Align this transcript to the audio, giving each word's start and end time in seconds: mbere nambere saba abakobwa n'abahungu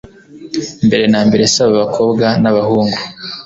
mbere 0.87 1.03
nambere 1.11 1.43
saba 1.53 1.73
abakobwa 1.75 2.27
n'abahungu 2.41 2.97